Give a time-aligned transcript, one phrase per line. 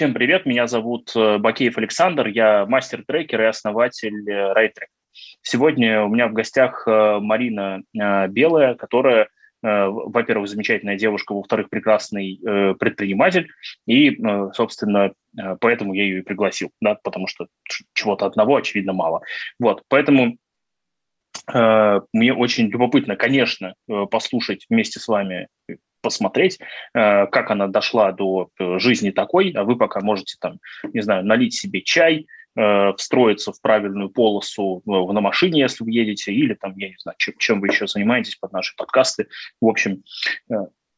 [0.00, 4.88] Всем привет, меня зовут э, Бакеев Александр, я мастер-трекер и основатель Райтрек.
[5.42, 9.28] Сегодня у меня в гостях Марина Белая, которая
[9.60, 12.40] во-первых, замечательная девушка, во-вторых, прекрасный
[12.78, 13.50] предприниматель,
[13.86, 14.18] и,
[14.54, 15.12] собственно,
[15.60, 17.48] поэтому я ее и пригласил, да, потому что
[17.92, 19.20] чего-то одного, очевидно, мало.
[19.58, 20.38] Вот, поэтому
[21.52, 26.58] Э, мне очень любопытно, конечно, э, послушать вместе с вами, э, посмотреть,
[26.92, 30.58] как она дошла до жизни такой, а вы пока можете там,
[30.92, 32.26] не знаю, налить себе чай,
[32.96, 37.34] встроиться в правильную полосу на машине, если вы едете, или там, я не знаю, чем,
[37.38, 39.28] чем вы еще занимаетесь под наши подкасты.
[39.60, 40.02] В общем,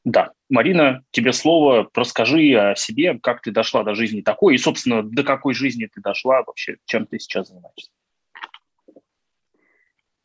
[0.04, 5.02] да, Марина, тебе слово, расскажи о себе, как ты дошла до жизни такой, и, собственно,
[5.02, 7.90] до какой жизни ты дошла вообще, чем ты сейчас занимаешься.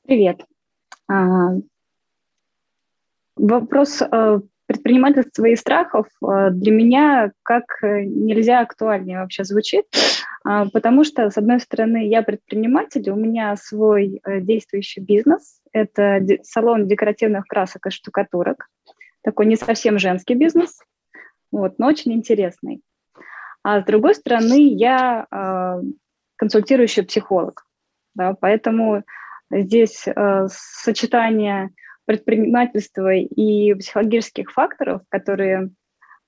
[0.07, 0.45] Привет.
[1.09, 1.51] А,
[3.35, 4.01] вопрос
[4.67, 9.85] э, предпринимательства и страхов э, для меня как нельзя актуальнее вообще звучит,
[10.43, 16.19] а, потому что, с одной стороны, я предприниматель, у меня свой э, действующий бизнес, это
[16.43, 18.67] салон декоративных красок и штукатурок,
[19.23, 20.79] такой не совсем женский бизнес,
[21.51, 22.81] вот, но очень интересный.
[23.63, 25.27] А с другой стороны, я
[26.37, 27.65] консультирующий психолог,
[28.15, 29.03] да, поэтому
[29.49, 31.69] Здесь э, сочетание
[32.07, 35.71] предпринимательства и психологических факторов, которые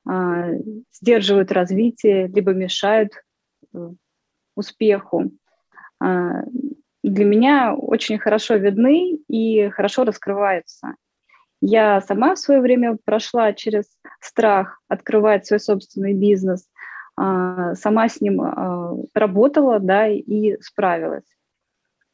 [0.08, 0.60] э,
[0.92, 3.14] сдерживают развитие, либо мешают
[3.74, 3.90] э,
[4.56, 5.32] успеху,
[6.04, 6.06] э,
[7.02, 10.96] для меня очень хорошо видны и хорошо раскрываются.
[11.62, 13.86] Я сама в свое время прошла через
[14.20, 16.68] страх открывать свой собственный бизнес,
[17.18, 21.24] э, сама с ним э, работала, да, и справилась.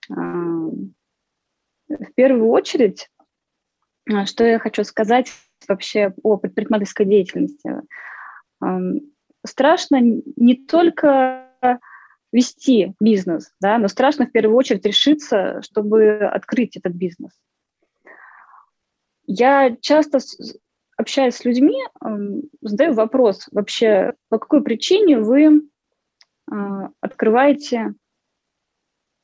[0.07, 0.91] В
[2.15, 3.14] первую очередь, а,
[4.25, 5.31] что я хочу сказать
[5.67, 7.81] вообще о предпринимательской деятельности.
[9.45, 11.49] Страшно не только
[12.31, 17.31] вести бизнес, да, но страшно в первую очередь решиться, чтобы открыть этот бизнес.
[19.25, 20.19] Я часто
[20.97, 21.77] общаясь с людьми,
[22.61, 25.61] задаю вопрос вообще, по какой причине вы
[26.49, 27.93] а, открываете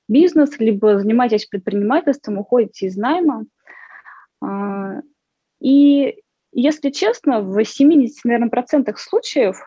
[0.07, 3.45] бизнес, либо занимаетесь предпринимательством, уходите из найма.
[4.41, 5.01] А,
[5.59, 6.21] и
[6.51, 9.57] если честно, в 70, наверное, процентах случаев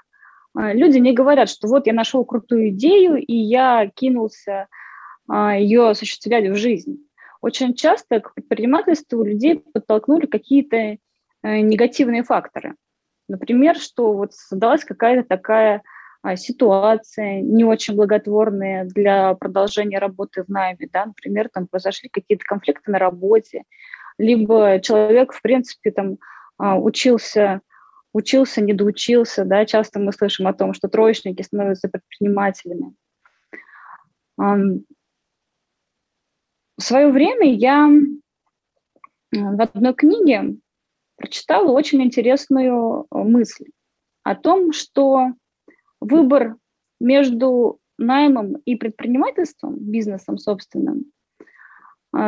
[0.54, 4.68] а, люди не говорят, что вот я нашел крутую идею, и я кинулся
[5.28, 6.98] а, ее осуществлять в жизнь.
[7.40, 10.98] Очень часто к предпринимательству людей подтолкнули какие-то э,
[11.42, 12.74] негативные факторы.
[13.28, 15.82] Например, что вот создалась какая-то такая
[16.36, 22.90] ситуация не очень благотворные для продолжения работы в найме, да, например, там произошли какие-то конфликты
[22.90, 23.64] на работе,
[24.18, 26.18] либо человек, в принципе, там
[26.58, 27.60] а, учился,
[28.12, 32.94] учился, не доучился, да, часто мы слышим о том, что троечники становятся предпринимателями.
[34.36, 34.82] В
[36.80, 37.88] свое время я
[39.32, 40.56] в одной книге
[41.16, 43.66] прочитала очень интересную мысль
[44.22, 45.32] о том, что
[46.00, 46.56] выбор
[47.00, 51.12] между наймом и предпринимательством, бизнесом собственным,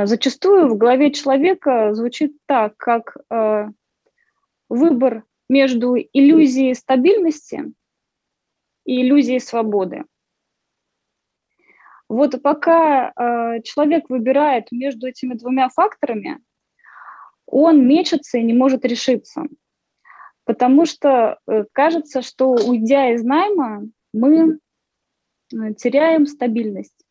[0.07, 3.69] зачастую в голове человека звучит так, как а,
[4.69, 7.73] выбор между иллюзией стабильности
[8.85, 10.05] и иллюзией свободы.
[12.09, 16.39] Вот пока э, человек выбирает между этими двумя факторами,
[17.47, 19.43] он мечется и не может решиться
[20.47, 23.83] потому что э, кажется, что уйдя из найма,
[24.15, 24.59] мы
[25.53, 27.05] э, теряем стабильность.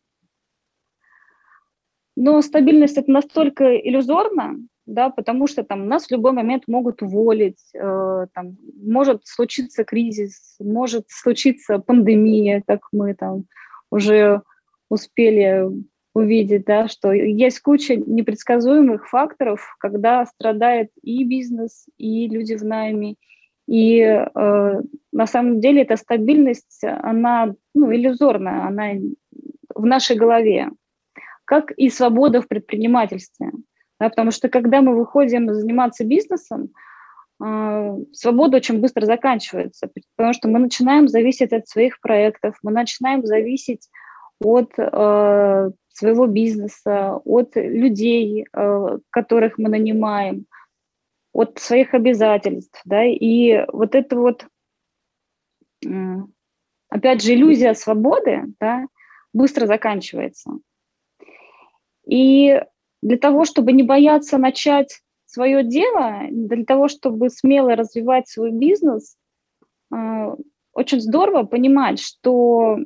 [2.16, 4.56] Но стабильность это настолько иллюзорно,
[4.86, 10.56] да, потому что там нас в любой момент могут уволить, э, там, может случиться кризис,
[10.58, 13.44] может случиться пандемия, как мы там
[13.90, 14.42] уже
[14.88, 15.68] успели
[16.14, 23.16] увидеть, да, что есть куча непредсказуемых факторов, когда страдает и бизнес, и люди в найме.
[23.68, 24.80] И э,
[25.12, 28.92] на самом деле эта стабильность, она ну, иллюзорная, она
[29.74, 30.70] в нашей голове,
[31.46, 33.50] как и свобода в предпринимательстве.
[33.98, 36.68] Да, потому что когда мы выходим заниматься бизнесом,
[37.42, 43.24] э, свобода очень быстро заканчивается, потому что мы начинаем зависеть от своих проектов, мы начинаем
[43.24, 43.88] зависеть
[44.38, 50.44] от э, своего бизнеса, от людей, э, которых мы нанимаем,
[51.32, 54.46] от своих обязательств, да, и вот это вот,
[56.88, 58.86] опять же, иллюзия свободы, да,
[59.34, 60.52] быстро заканчивается.
[62.06, 62.60] И
[63.02, 69.16] для того, чтобы не бояться начать свое дело, для того, чтобы смело развивать свой бизнес,
[69.94, 70.34] э,
[70.72, 72.78] очень здорово понимать, что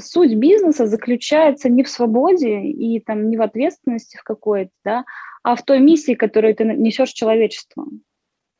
[0.00, 5.04] суть бизнеса заключается не в свободе и там не в ответственности в какой-то, да,
[5.42, 7.86] а в той миссии, которую ты несешь человечеству,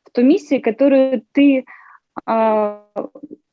[0.04, 1.64] в той миссии, которую ты
[2.24, 2.84] а,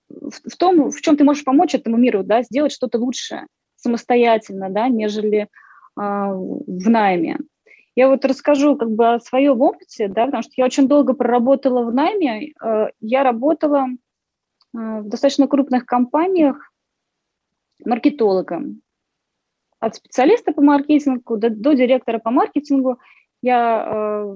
[0.09, 4.87] в том, в чем ты можешь помочь этому миру, да, сделать что-то лучше самостоятельно, да,
[4.87, 5.47] нежели
[5.95, 7.37] в найме.
[7.95, 11.83] Я вот расскажу как бы о своем опыте, да, потому что я очень долго проработала
[11.83, 12.53] в найме.
[12.61, 13.93] Э, я работала э,
[14.73, 16.73] в достаточно крупных компаниях
[17.85, 18.81] маркетологом.
[19.79, 22.99] От специалиста по маркетингу до, до директора по маркетингу
[23.41, 24.35] я э,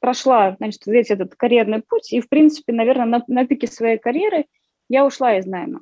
[0.00, 4.46] прошла, значит, весь этот карьерный путь, и, в принципе, наверное, на, на пике своей карьеры
[4.88, 5.80] я ушла из найма.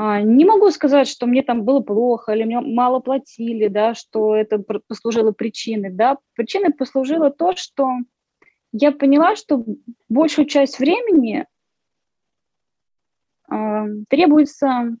[0.00, 4.36] А, не могу сказать, что мне там было плохо или мне мало платили, да, что
[4.36, 5.90] это послужило причиной.
[5.90, 6.18] Да.
[6.36, 7.90] Причиной послужило то, что
[8.70, 9.64] я поняла, что
[10.08, 11.46] большую часть времени
[13.50, 14.96] э, требуются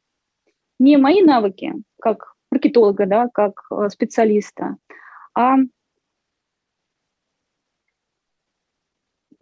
[0.80, 4.78] не мои навыки, как маркетолога, да, как э, специалиста,
[5.32, 5.58] а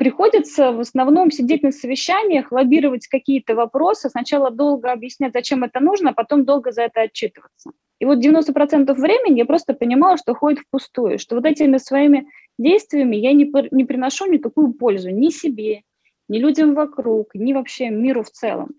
[0.06, 6.10] приходится в основном сидеть на совещаниях, лоббировать какие-то вопросы, сначала долго объяснять, зачем это нужно,
[6.10, 7.72] а потом долго за это отчитываться.
[7.98, 13.16] И вот 90% времени я просто понимала, что ходит впустую, что вот этими своими действиями
[13.16, 15.82] я не, не приношу никакую пользу ни себе,
[16.28, 18.76] ни людям вокруг, ни вообще миру в целом.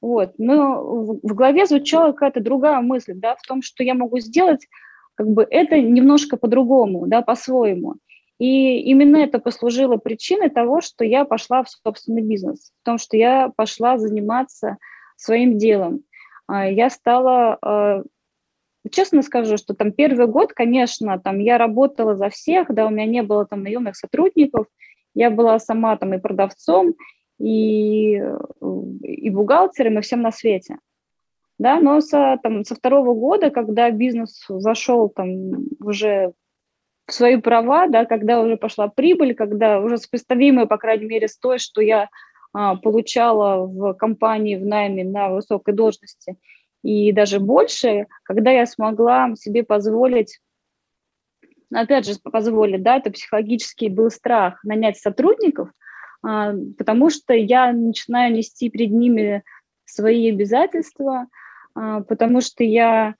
[0.00, 0.34] Вот.
[0.38, 4.68] Но в, голове звучала какая-то другая мысль, да, в том, что я могу сделать
[5.16, 7.96] как бы это немножко по-другому, да, по-своему.
[8.38, 13.16] И именно это послужило причиной того, что я пошла в собственный бизнес, в том, что
[13.16, 14.78] я пошла заниматься
[15.16, 16.04] своим делом.
[16.46, 18.02] А, я стала, а,
[18.90, 23.06] честно скажу, что там первый год, конечно, там я работала за всех, да, у меня
[23.06, 24.66] не было там наемных сотрудников,
[25.14, 26.94] я была сама там и продавцом,
[27.40, 28.22] и,
[29.02, 30.78] и бухгалтером, и всем на свете.
[31.58, 36.32] Да, но со, там, со второго года, когда бизнес зашел там уже
[37.10, 41.58] свои права, да, когда уже пошла прибыль, когда уже сопоставимая, по крайней мере, с той,
[41.58, 42.08] что я
[42.52, 46.36] а, получала в компании в найме на высокой должности,
[46.82, 50.38] и даже больше, когда я смогла себе позволить,
[51.72, 55.70] опять же, позволить, да, это психологический был страх нанять сотрудников,
[56.22, 59.42] а, потому что я начинаю нести перед ними
[59.84, 61.26] свои обязательства,
[61.74, 63.14] а, потому что я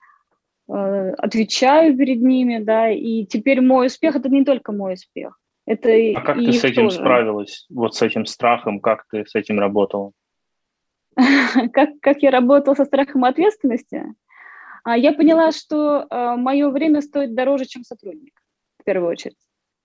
[0.69, 5.39] отвечаю перед ними, да, и теперь мой успех– это не только мой успех.
[5.65, 6.97] Это а как ты с этим тоже.
[6.97, 10.13] справилась, вот с этим страхом, как ты с этим работала?
[11.73, 14.03] как, как я работала со страхом ответственности?
[14.83, 18.33] А, я поняла, что а, мое время стоит дороже, чем сотрудник,
[18.79, 19.37] в первую очередь.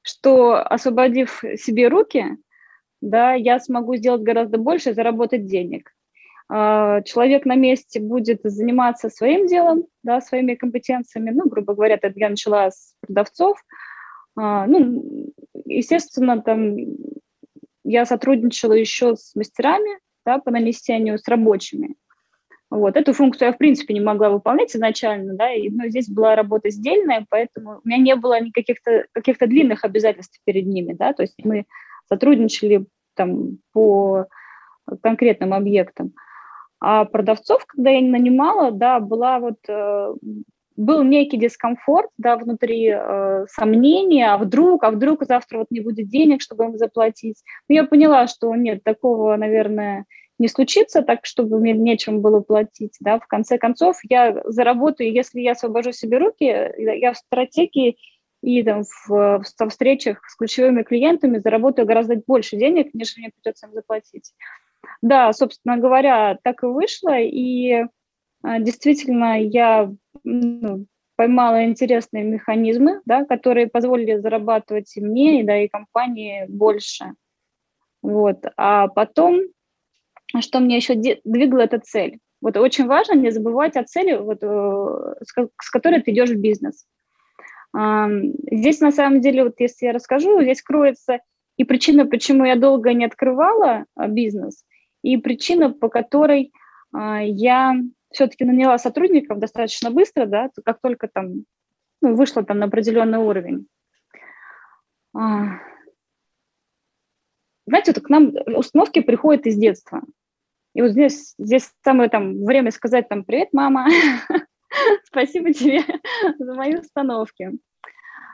[0.03, 2.37] Что, освободив себе руки,
[3.01, 5.93] да, я смогу сделать гораздо больше и заработать денег.
[6.49, 11.31] А, человек на месте будет заниматься своим делом, да, своими компетенциями.
[11.31, 13.59] Ну, грубо говоря, это я начала с продавцов.
[14.37, 15.33] А, ну,
[15.65, 16.77] естественно, там
[17.85, 21.95] я сотрудничала еще с мастерами да, по нанесению, с рабочими.
[22.71, 22.97] Вот.
[22.97, 26.71] Эту функцию я, в принципе, не могла выполнять изначально, да, и, но здесь была работа
[26.71, 31.37] сдельная, поэтому у меня не было никаких-то каких длинных обязательств перед ними, да, то есть
[31.45, 31.67] мы
[32.09, 34.27] сотрудничали там по
[35.03, 36.15] конкретным объектам.
[36.87, 40.15] А продавцов, когда я нанимала, да, была вот э,
[40.77, 46.11] был некий дискомфорт, да, внутри э, сомнения, а вдруг, а вдруг завтра вот не будет
[46.11, 47.43] денег, чтобы им заплатить.
[47.71, 50.05] Но я поняла, что нет, такого, наверное,
[50.39, 55.41] не случится, так, чтобы мне нечем было платить, да, в конце концов я заработаю, если
[55.41, 57.97] я освобожу себе руки, я в стратегии
[58.43, 63.69] и там в, в встречах с ключевыми клиентами заработаю гораздо больше денег, нежели мне придется
[63.69, 64.35] им заплатить.
[65.03, 67.85] Да, собственно говоря, так и вышло, и
[68.43, 70.87] а, действительно я ну,
[71.17, 77.15] поймала интересные механизмы, да, которые позволили зарабатывать и мне, и, да, и компании больше.
[78.03, 78.45] Вот.
[78.57, 79.41] А потом,
[80.41, 82.19] что мне еще двигало, эта цель.
[82.41, 85.15] Вот очень важно не забывать о цели, вот, э,
[85.61, 86.87] с которой ты идешь в бизнес.
[87.75, 91.19] Здесь на самом деле, вот если я расскажу, здесь кроется
[91.57, 94.65] и причина, почему я долго не открывала а, бизнес,
[95.05, 96.51] и причина, по которой
[96.93, 97.75] а, я
[98.11, 101.45] все-таки наняла сотрудников достаточно быстро, да, как только там
[102.01, 103.67] ну, вышла там на определенный уровень.
[105.15, 105.59] А,
[107.67, 110.03] знаете, вот к нам установки приходят из детства.
[110.75, 113.87] И вот здесь, здесь самое там время сказать там «Привет, мама!
[115.05, 115.83] Спасибо тебе
[116.39, 117.51] за мои установки».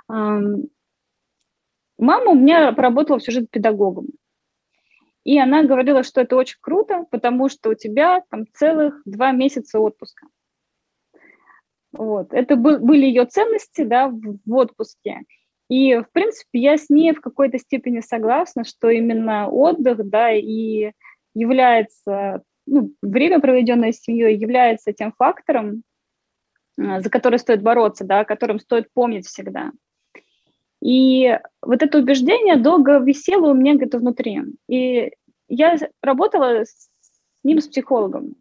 [0.09, 0.71] Мама
[1.99, 4.07] у меня поработала всю жизнь педагогом.
[5.25, 9.79] И она говорила, что это очень круто, потому что у тебя там целых два месяца
[9.79, 10.27] отпуска.
[11.93, 12.33] Вот.
[12.33, 15.21] Это был, были ее ценности да, в, в отпуске.
[15.69, 20.93] И, в принципе, я с ней в какой-то степени согласна, что именно отдых, да, и
[21.35, 25.85] является, ну, время, проведенное с семьей, является тем фактором,
[26.79, 29.71] а, за который стоит бороться, да, о котором стоит помнить всегда.
[30.83, 34.41] И вот это убеждение долго висело у меня где-то внутри.
[34.69, 35.13] И
[35.49, 36.89] я работала с
[37.45, 38.37] ним, с психологом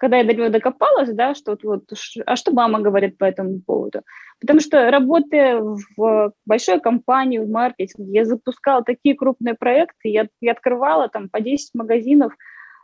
[0.00, 1.84] когда я до него докопалась, да, что вот,
[2.24, 4.00] а что мама говорит по этому поводу?
[4.40, 10.52] Потому что работая в большой компании, в маркетинге, я запускала такие крупные проекты, я, я
[10.52, 12.32] открывала там по 10 магазинов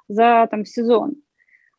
[0.08, 1.14] за там сезон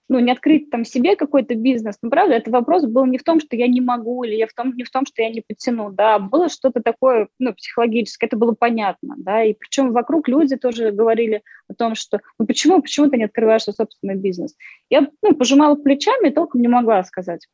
[0.10, 1.98] ну, не открыть там себе какой-то бизнес.
[2.02, 4.54] Ну, правда, это вопрос был не в том, что я не могу, или я в
[4.54, 8.38] том, не в том, что я не потяну, да, было что-то такое, ну, психологическое, это
[8.38, 13.10] было понятно, да, и причем вокруг люди тоже говорили о том, что, ну, почему, почему
[13.10, 14.56] ты не открываешь свой собственный бизнес?
[14.90, 17.48] Я, ну, пожимала плечами и толком не могла сказать.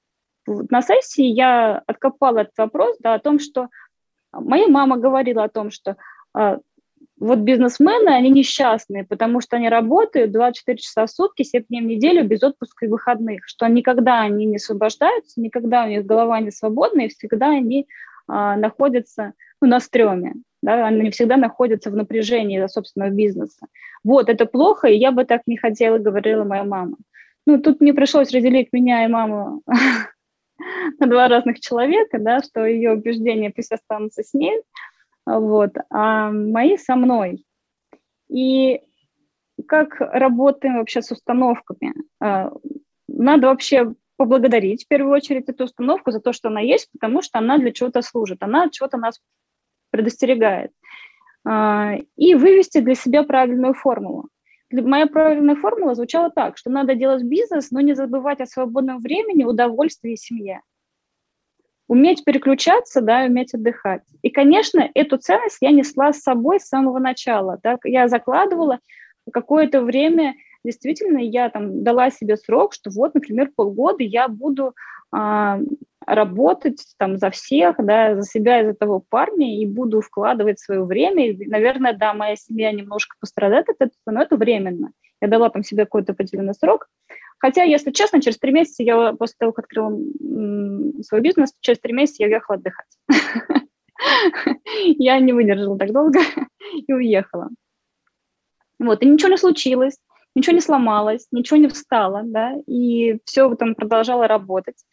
[0.46, 3.70] На сессии я откопала этот вопрос, да, о том, что
[4.32, 5.96] моя мама говорила о том, что
[6.34, 6.60] а,
[7.20, 11.86] вот бизнесмены, они несчастные, потому что они работают 24 часа в сутки, 7 дней в
[11.86, 16.52] неделю без отпуска и выходных, что никогда они не освобождаются, никогда у них голова не
[16.52, 17.88] свободна, и всегда они
[18.28, 23.68] а, находятся ну, на стреме, да, они всегда находятся в напряжении за собственного бизнеса.
[24.04, 26.98] Вот, это плохо, и я бы так не хотела, говорила моя мама.
[27.46, 29.62] Ну, тут мне пришлось разделить меня и маму
[31.00, 34.62] на два разных человека, да, что ее убеждения пусть останутся с ней,
[35.26, 37.46] вот, а мои со мной.
[38.30, 38.82] И
[39.68, 41.94] как работаем вообще с установками?
[42.20, 42.52] А,
[43.08, 47.40] надо вообще поблагодарить в первую очередь эту установку за то, что она есть, потому что
[47.40, 49.20] она для чего-то служит, она чего-то нас
[49.92, 50.72] предостерегает.
[51.46, 54.30] А, и вывести для себя правильную формулу.
[54.72, 59.44] Моя правильная формула звучала так, что надо делать бизнес, но не забывать о свободном времени,
[59.44, 60.62] удовольствии и семье
[61.88, 64.04] уметь переключаться, да, уметь отдыхать.
[64.22, 67.60] И, конечно, эту ценность я несла с собой с самого начала.
[67.62, 67.78] Да.
[67.84, 68.80] Я закладывала
[69.32, 74.74] какое-то время, действительно, я там дала себе срок, что вот, например, полгода я буду
[75.12, 75.60] а,
[76.06, 80.84] работать там за всех, да, за себя и за того парня, и буду вкладывать свое
[80.84, 81.30] время.
[81.30, 84.92] И, наверное, да, моя семья немножко пострадает от этого, но это временно.
[85.24, 86.90] Я дала там себе какой-то определенный срок.
[87.38, 89.98] Хотя, если честно, через три месяца я после того, как открыла
[91.02, 92.98] свой бизнес, через три месяца я уехала отдыхать.
[94.86, 96.20] Я не выдержала так долго
[96.88, 97.50] и уехала.
[98.80, 99.98] Вот, и ничего не случилось,
[100.36, 104.84] ничего не сломалось, ничего не встало, да, и все там продолжало работать.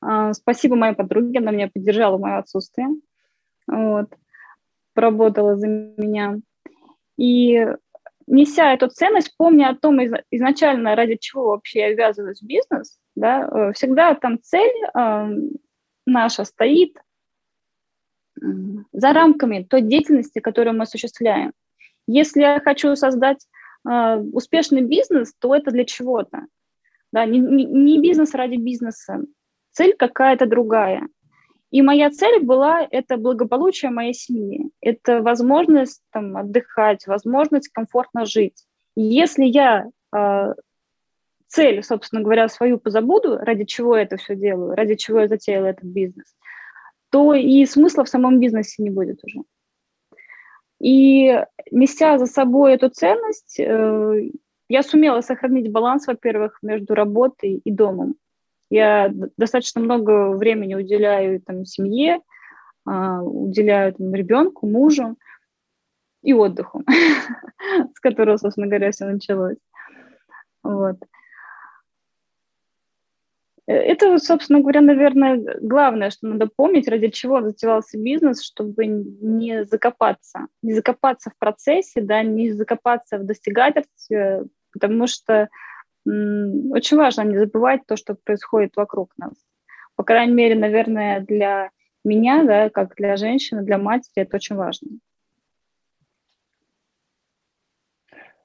[0.00, 2.90] А, спасибо моей подруге, она меня поддержала в мое отсутствие,
[3.66, 4.06] вот,
[4.94, 6.38] поработала за меня.
[7.16, 7.66] И
[8.30, 13.46] неся эту ценность, помня о том изначально, ради чего вообще я ввязываюсь в бизнес, да,
[13.46, 15.28] э, всегда там цель э,
[16.06, 16.96] наша стоит
[18.92, 21.52] за рамками той деятельности, которую мы осуществляем.
[22.06, 23.46] Если я хочу создать
[23.88, 26.46] э, успешный бизнес, то это для чего-то.
[27.12, 29.20] Да, не, не бизнес ради бизнеса.
[29.72, 31.08] Цель какая-то другая.
[31.70, 38.64] И моя цель была это благополучие моей семьи, это возможность там, отдыхать, возможность комфортно жить.
[38.96, 40.54] Если я э,
[41.46, 45.66] цель, собственно говоря, свою позабуду, ради чего я это все делаю, ради чего я затеяла
[45.66, 46.34] этот бизнес,
[47.10, 49.40] то и смысла в самом бизнесе не будет уже.
[50.80, 54.30] И неся за собой эту ценность, э,
[54.68, 58.14] я сумела сохранить баланс, во-первых, между работой и домом.
[58.70, 62.20] Я достаточно много времени уделяю там, семье,
[62.86, 65.16] а, уделяю там, ребенку, мужу
[66.22, 66.84] и отдыху,
[67.94, 69.58] с которого, собственно говоря, все началось.
[70.62, 70.96] Вот.
[73.66, 80.48] Это, собственно говоря, наверное, главное, что надо помнить, ради чего затевался бизнес, чтобы не закопаться,
[80.60, 85.48] не закопаться в процессе, да, не закопаться в достигательстве, потому что
[86.06, 89.32] очень важно не забывать то, что происходит вокруг нас.
[89.96, 91.70] По крайней мере, наверное, для
[92.04, 94.88] меня, да, как для женщины, для матери, это очень важно.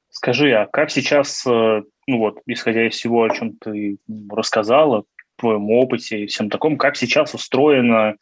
[0.10, 3.98] Скажи, а как сейчас, э, ну вот, исходя из всего, о чем ты
[4.30, 5.04] рассказала,
[5.38, 8.16] твоем опыте и всем таком, как сейчас устроено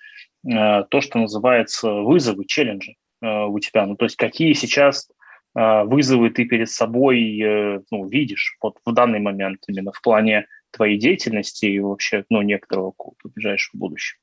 [0.43, 3.85] э, то, что называется вызовы, челленджи э, у тебя?
[3.85, 5.07] Ну, то есть какие сейчас
[5.55, 10.97] вызовы ты перед собой э, ну, видишь вот в данный момент именно в плане твоей
[10.97, 14.19] деятельности и вообще ну, некоторого какого-то ближайшего будущего?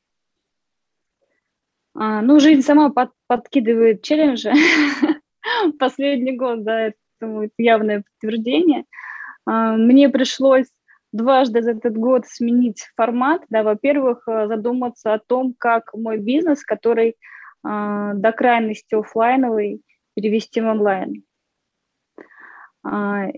[1.94, 4.52] А, ну, жизнь сама под, подкидывает челленджи.
[5.78, 8.84] Последний год, да, это явное подтверждение.
[9.46, 10.66] А, мне пришлось
[11.12, 13.42] дважды за этот год сменить формат.
[13.50, 17.14] Да, во-первых, э, задуматься о том, как мой бизнес, который э,
[18.14, 19.82] до крайности офлайновый,
[20.14, 21.24] перевести в онлайн.
[22.84, 23.32] Э,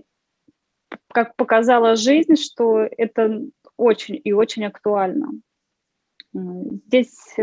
[1.09, 3.41] как показала жизнь, что это
[3.77, 5.29] очень и очень актуально.
[6.33, 7.35] Здесь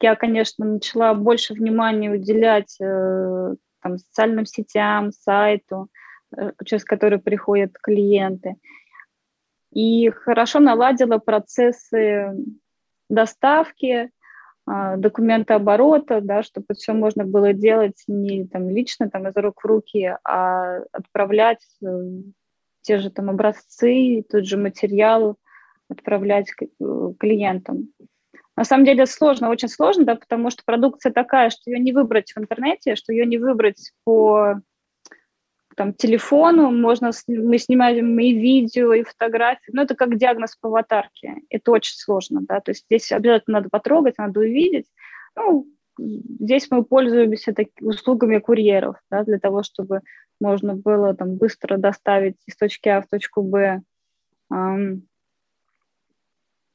[0.00, 5.88] я, конечно, начала больше внимания уделять э, там, социальным сетям, сайту,
[6.36, 8.54] э, через который приходят клиенты.
[9.72, 12.32] И хорошо наладила процессы
[13.08, 14.08] доставки, а,
[14.96, 20.14] документооборота, да, чтобы все можно было делать не там, лично там, из рук в руки,
[20.24, 21.64] а отправлять
[22.82, 25.36] те же там образцы, тот же материал
[25.88, 26.50] отправлять
[27.18, 27.88] клиентам.
[28.56, 32.32] На самом деле сложно, очень сложно, да, потому что продукция такая, что ее не выбрать
[32.32, 34.60] в интернете, что ее не выбрать по
[35.78, 41.36] там, телефону, можно, мы снимаем и видео, и фотографии, но это как диагноз по аватарке,
[41.50, 44.86] это очень сложно, да, то есть здесь обязательно надо потрогать, надо увидеть,
[45.36, 50.00] ну, здесь мы пользуемся такими услугами курьеров, да, для того, чтобы
[50.40, 53.80] можно было там быстро доставить из точки А в точку Б
[54.50, 55.06] эм,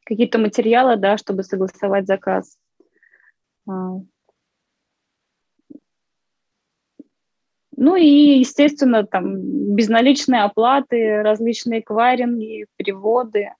[0.05, 2.57] какие-то материалы, да, чтобы согласовать заказ.
[3.67, 3.99] А.
[7.75, 13.51] Ну и, естественно, там безналичные оплаты, различные эквайринги, переводы.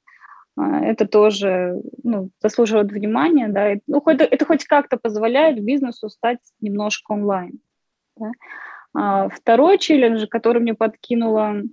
[0.55, 3.47] А, это тоже ну, заслуживает внимания.
[3.47, 3.73] Да.
[3.87, 7.59] Ну, это, это хоть как-то позволяет бизнесу стать немножко онлайн.
[8.17, 8.31] Да.
[8.95, 11.63] А второй челлендж, который мне подкинула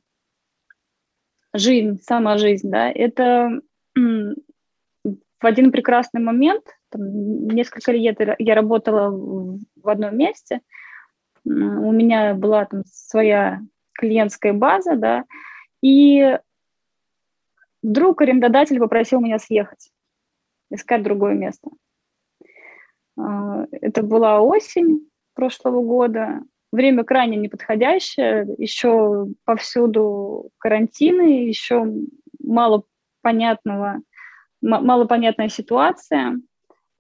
[1.53, 3.61] жизнь, сама жизнь, да, это
[3.95, 10.61] в один прекрасный момент, там, несколько лет я работала в одном месте,
[11.45, 13.61] у меня была там своя
[13.93, 15.25] клиентская база, да,
[15.83, 16.39] и
[17.83, 19.91] вдруг арендодатель попросил меня съехать,
[20.71, 21.71] искать другое место.
[23.19, 26.41] А, это была осень прошлого года,
[26.73, 31.87] время крайне неподходящее, еще повсюду карантины, еще
[32.39, 32.85] мало
[33.23, 34.01] понятного
[34.63, 36.39] малопонятная ситуация.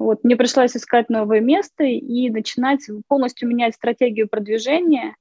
[0.00, 5.14] Вот, мне пришлось искать новое место и начинать полностью менять стратегию продвижения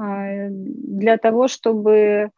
[0.00, 2.30] э, для того, чтобы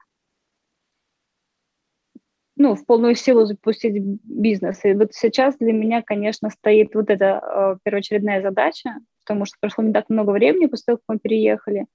[2.57, 4.85] ну, в полную силу запустить бизнес.
[4.85, 9.85] И вот сейчас для меня, конечно, стоит вот эта э, первоочередная задача, потому что прошло
[9.85, 11.87] не так много времени после того, как мы переехали.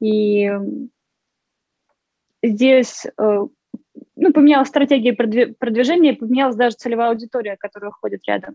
[0.00, 0.52] И
[2.44, 3.46] здесь э,
[4.14, 8.54] ну, поменялась стратегия продвижения, поменялась даже целевая аудитория, которая ходит рядом.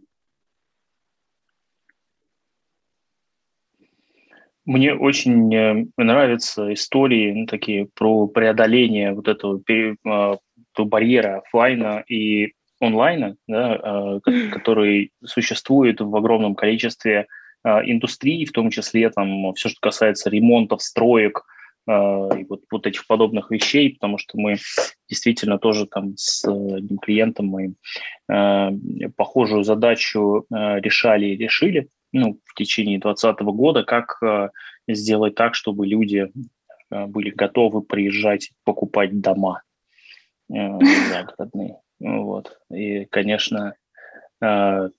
[4.65, 9.60] Мне очень э, нравятся истории ну, такие про преодоление вот этого
[10.06, 10.38] а,
[10.78, 14.19] барьера офлайна и онлайна, да, а,
[14.52, 17.26] который существует в огромном количестве
[17.63, 21.43] а, индустрий, в том числе там все, что касается ремонтов, строек,
[21.88, 24.58] и вот, вот этих подобных вещей, потому что мы
[25.10, 27.74] действительно тоже там с одним клиентом мы
[28.32, 28.69] э,
[29.15, 34.50] похожую задачу э, решали и решили ну, в течение 2020 года, как э,
[34.88, 36.32] сделать так, чтобы люди
[36.89, 39.62] э, были готовы приезжать покупать дома
[40.50, 41.78] э, загородные.
[42.00, 42.60] Вот.
[42.71, 43.76] И, конечно,
[44.39, 44.89] мы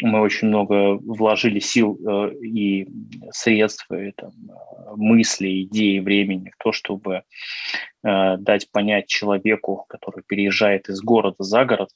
[0.00, 1.96] очень много вложили сил
[2.40, 2.88] и
[3.32, 4.30] средств, и там,
[4.94, 7.24] мыслей, идей, времени в то, чтобы
[8.04, 11.90] дать понять человеку, который переезжает из города за город,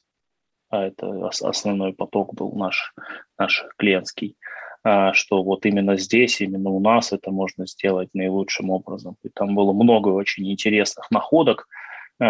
[0.71, 2.95] а это основной поток был наш,
[3.39, 4.37] наш клиентский,
[4.85, 9.17] э, что вот именно здесь, именно у нас это можно сделать наилучшим образом.
[9.23, 11.69] И там было много очень интересных находок,
[12.21, 12.25] э,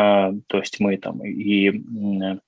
[0.47, 2.41] то есть мы там и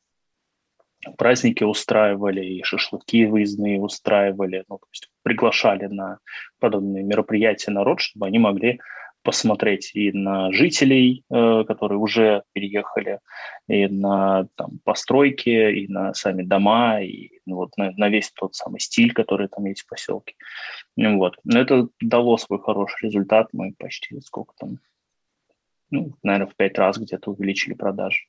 [1.16, 6.18] праздники устраивали, и шашлыки выездные устраивали, ну, то есть приглашали на
[6.58, 8.80] подобные мероприятия народ, чтобы они могли
[9.28, 13.20] посмотреть и на жителей, э, которые уже переехали,
[13.66, 18.54] и на там, постройки, и на сами дома, и ну, вот, на, на весь тот
[18.54, 20.34] самый стиль, который там есть в поселке.
[20.96, 21.36] Ну, вот.
[21.44, 23.48] Но это дало свой хороший результат.
[23.52, 24.78] Мы почти сколько там,
[25.90, 28.20] ну, наверное, в пять раз где-то увеличили продажи.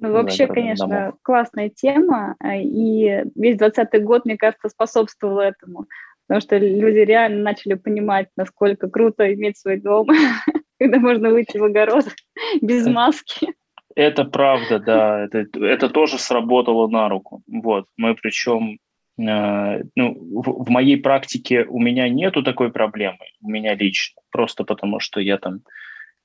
[0.00, 1.14] Ну, вообще, конечно, домов.
[1.22, 5.86] классная тема, а, и весь двадцатый год, мне кажется, способствовал этому,
[6.30, 10.06] потому что люди реально начали понимать, насколько круто иметь свой дом,
[10.78, 12.04] когда можно выйти в огород
[12.62, 13.48] без маски.
[13.96, 17.42] Это правда, да, это, это тоже сработало на руку.
[17.48, 18.78] Вот, мы причем
[19.16, 25.00] ну, в, в моей практике у меня нету такой проблемы, у меня лично, просто потому
[25.00, 25.62] что я там,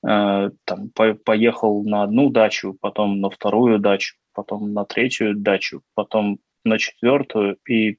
[0.02, 6.38] там по, поехал на одну дачу, потом на вторую дачу, потом на третью дачу, потом
[6.64, 7.98] на четвертую, и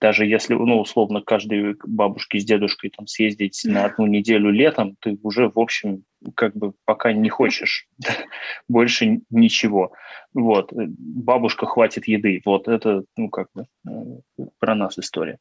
[0.00, 5.18] даже если, ну, условно, каждой бабушке с дедушкой там съездить на одну неделю летом, ты
[5.22, 6.04] уже, в общем,
[6.34, 7.86] как бы пока не хочешь
[8.68, 9.92] больше ничего.
[10.32, 12.40] Вот, бабушка хватит еды.
[12.44, 15.38] Вот это, ну, как бы э, про нас история.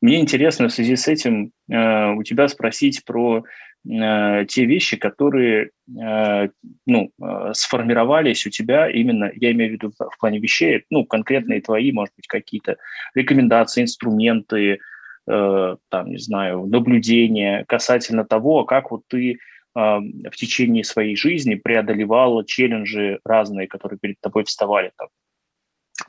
[0.00, 3.44] Мне интересно в связи с этим э, у тебя спросить про
[3.88, 6.48] Э, те вещи, которые э,
[6.86, 11.60] ну, э, сформировались у тебя именно, я имею в виду в плане вещей, ну, конкретные
[11.60, 12.76] твои, может быть, какие-то
[13.14, 14.80] рекомендации, инструменты,
[15.28, 19.38] там, не знаю, наблюдения касательно того, как вот ты
[19.76, 25.08] в течение своей жизни преодолевала челленджи разные, которые перед тобой вставали, там,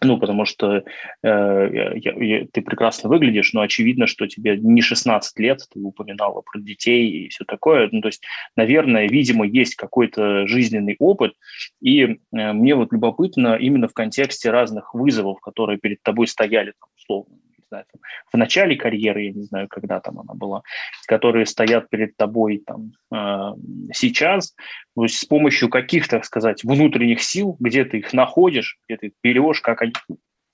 [0.02, 0.84] ну, потому что э,
[1.24, 6.60] я, я, ты прекрасно выглядишь, но очевидно, что тебе не 16 лет, ты упоминала про
[6.60, 7.88] детей и все такое.
[7.92, 8.24] Ну, то есть,
[8.56, 11.34] наверное, видимо, есть какой-то жизненный опыт,
[11.82, 16.90] и э, мне вот любопытно именно в контексте разных вызовов, которые перед тобой стояли, там,
[16.98, 17.38] условно,
[17.70, 18.02] знаю, там,
[18.32, 20.64] в начале карьеры, я не знаю, когда там она была,
[21.08, 23.56] которые стоят перед тобой там э,
[23.94, 24.56] сейчас,
[24.96, 29.08] то есть с помощью каких, так сказать, внутренних сил, где ты их находишь, где ты
[29.08, 29.94] их берешь, как они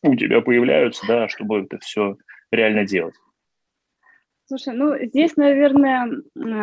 [0.04, 2.18] у тебя появляются, да, чтобы это все
[2.52, 3.16] реально делать.
[4.46, 6.10] Слушай, ну здесь, наверное,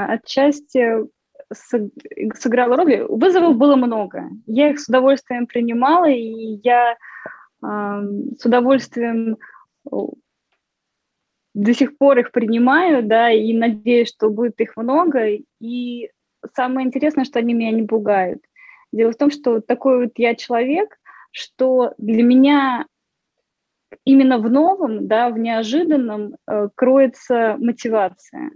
[0.08, 1.08] отчасти
[1.52, 3.06] сыграла роль.
[3.08, 4.28] Вызовов было много.
[4.46, 6.96] Я их с удовольствием принимала, и я э,
[8.38, 9.38] с удовольствием
[11.54, 15.38] до сих пор их принимаю, да, и надеюсь, что будет их много.
[15.60, 16.10] И
[16.54, 18.40] самое интересное, что они меня не пугают.
[18.92, 20.98] Дело в том, что такой вот я человек,
[21.32, 22.86] что для меня
[24.04, 28.50] именно в новом, да, в неожиданном э, кроется мотивация.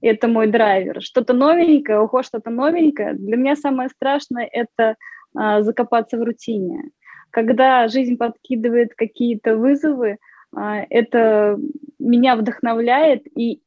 [0.00, 1.00] Это мой драйвер.
[1.00, 3.14] Что-то новенькое, ого, что-то новенькое.
[3.14, 4.96] Для меня самое страшное– это
[5.38, 6.90] э, закопаться в рутине.
[7.30, 10.18] Когда жизнь подкидывает какие-то вызовы,
[10.54, 11.58] это
[11.98, 13.60] меня вдохновляет, и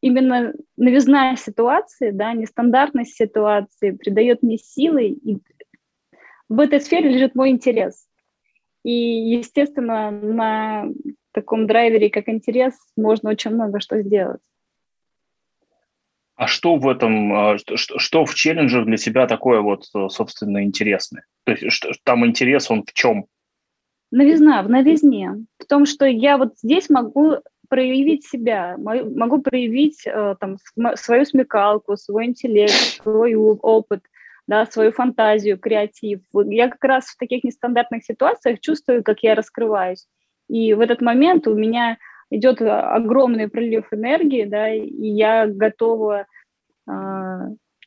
[0.00, 5.38] именно новизна ситуации, да, нестандартность ситуации придает мне силы, и
[6.48, 8.06] в этой сфере лежит мой интерес.
[8.84, 10.86] И, естественно, на
[11.32, 14.40] таком драйвере, как интерес, можно очень много что сделать.
[16.36, 21.24] А что в этом, а, что, что в челленджах для себя такое вот, собственно, интересное?
[21.44, 23.26] То есть что, там интерес, он в чем?
[24.10, 25.44] Новизна, в новизне.
[25.58, 27.36] В том, что я вот здесь могу
[27.68, 30.56] проявить себя, могу проявить э, там,
[30.94, 34.02] свою смекалку, свой интеллект, свой опыт,
[34.46, 36.20] да, свою фантазию, креатив.
[36.32, 40.06] Я как раз в таких нестандартных ситуациях чувствую, как я раскрываюсь.
[40.48, 41.98] И в этот момент у меня
[42.30, 46.26] идет огромный прилив энергии, да, и я готова
[46.88, 47.38] э,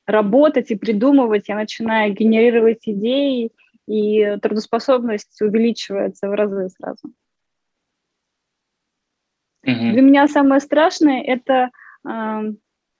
[0.05, 3.51] работать и придумывать, я начинаю генерировать идеи,
[3.91, 7.09] и трудоспособность увеличивается в разы сразу.
[9.63, 9.91] Угу.
[9.91, 11.71] Для меня самое страшное это
[12.07, 12.53] э,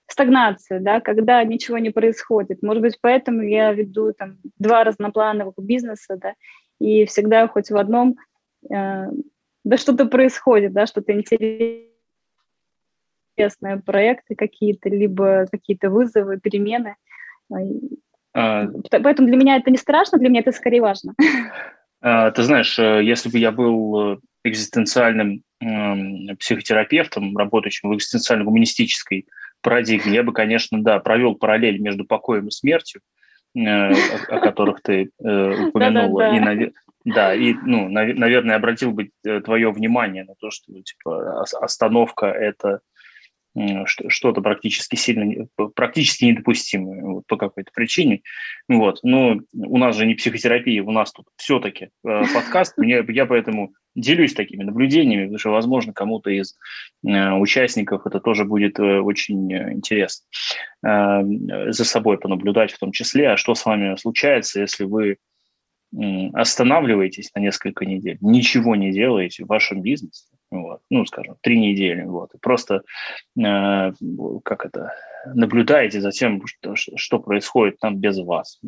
[0.06, 2.62] стагнация, да, когда ничего не происходит.
[2.62, 6.34] Может быть, поэтому я веду там два разноплановых бизнеса, да,
[6.78, 8.16] и всегда хоть в одном
[8.70, 9.06] э,
[9.64, 11.88] да что-то происходит, да, что-то интересное,
[13.84, 16.96] проекты какие-то, либо какие-то вызовы, перемены.
[18.34, 18.66] А...
[18.90, 21.14] Поэтому для меня это не страшно, для меня это скорее важно.
[22.04, 29.26] А, ты знаешь, э, если бы я был э, экзистенциальным э, психотерапевтом, работающим в экзистенциально-гуманистической
[29.60, 33.02] парадигме, я бы, конечно, да, провел параллель между покоем и смертью,
[33.54, 33.92] э,
[34.28, 36.72] о, которых ты упомянула.
[37.04, 39.10] Да, и, ну, нав, наверное, обратил бы
[39.44, 42.78] твое внимание на то, что типа, остановка– это
[43.86, 48.22] что-то практически сильно, практически недопустимое вот, по какой-то причине.
[48.68, 49.00] Вот.
[49.02, 52.78] Но у нас же не психотерапия, у нас тут все-таки э, подкаст.
[52.78, 56.56] Мне, я поэтому делюсь такими наблюдениями, потому что, возможно, кому-то из
[57.06, 60.24] э, участников это тоже будет э, очень интересно
[60.86, 65.16] э, за собой понаблюдать в том числе, а что с вами случается, если вы
[66.32, 72.02] останавливаетесь на несколько недель, ничего не делаете в вашем бизнесе, вот, ну, скажем, три недели,
[72.02, 72.82] вот, и просто,
[73.36, 73.92] э,
[74.44, 74.92] как это,
[75.34, 78.60] наблюдаете за тем, что, что происходит там без вас.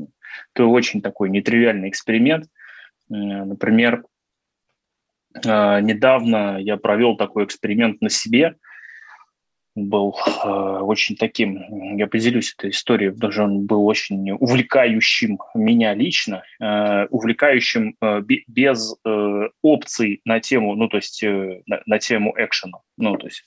[0.55, 2.47] Это очень такой нетривиальный эксперимент.
[3.11, 4.05] Э, например,
[5.35, 8.57] э, недавно я провел такой эксперимент на себе.
[9.75, 15.95] Был э, очень таким, я поделюсь этой историей, потому что он был очень увлекающим меня
[15.95, 21.99] лично, э, увлекающим э, без э, опций на тему, ну, то есть э, на, на
[21.99, 22.79] тему экшена.
[22.97, 23.45] Ну, то есть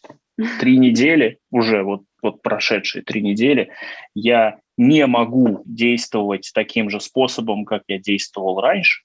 [0.60, 3.72] три недели, уже вот, вот прошедшие три недели,
[4.13, 9.04] я не могу действовать таким же способом, как я действовал раньше.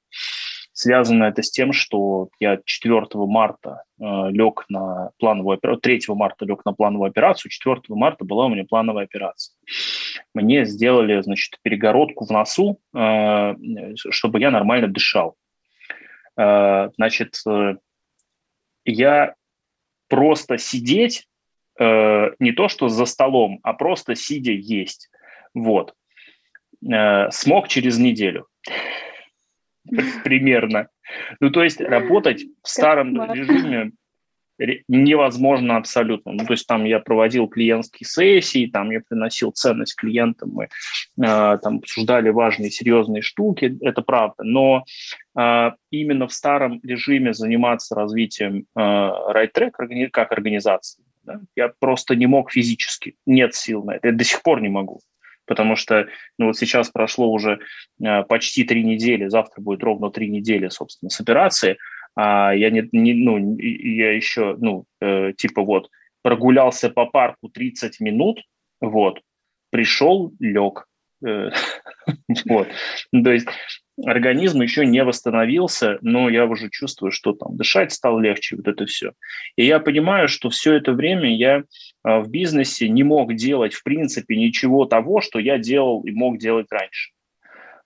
[0.75, 6.47] Связано это с тем, что я 4 марта э, лег на плановую операцию, 3 марта
[6.47, 9.55] лег на плановую операцию, 4 марта была у меня плановая операция.
[10.35, 13.55] Мне сделали, значит, перегородку в носу, э,
[14.11, 15.37] чтобы я нормально дышал.
[16.39, 17.77] Э, значит, э,
[18.87, 19.35] я
[20.09, 21.27] просто сидеть,
[21.79, 25.11] э, не то что за столом, а просто сидя есть.
[25.53, 25.95] Вот.
[26.91, 28.47] Э, смог через неделю.
[30.25, 30.88] примерно.
[31.40, 33.92] Ну, то есть работать в старом режиме
[34.87, 36.33] невозможно абсолютно.
[36.33, 40.68] Ну, то есть там я проводил клиентские сессии, там я приносил ценность клиентам, мы э,
[41.16, 44.45] там обсуждали важные, серьезные штуки, это правда.
[44.45, 44.85] Но
[45.37, 52.16] э, именно в старом режиме заниматься развитием э, RideTrack органи- как организации да, я просто
[52.16, 55.01] не мог физически, нет сил на это, я до сих пор не могу
[55.53, 57.59] потому что ну, вот сейчас прошло уже
[58.03, 61.77] э, почти три недели, завтра будет ровно три недели, собственно, с операции,
[62.17, 65.91] а я, не, не, ну, я еще, ну, э, типа вот,
[66.23, 68.41] прогулялся по парку 30 минут,
[68.81, 69.21] вот,
[69.69, 70.87] пришел, лег,
[71.23, 71.51] э,
[72.47, 72.69] вот,
[73.12, 73.49] то есть
[74.05, 78.87] организм еще не восстановился, но я уже чувствую, что там дышать стало легче, вот это
[78.87, 79.12] все.
[79.57, 81.64] И я понимаю, что все это время я
[82.02, 86.38] а, в бизнесе не мог делать, в принципе, ничего того, что я делал и мог
[86.38, 87.11] делать раньше.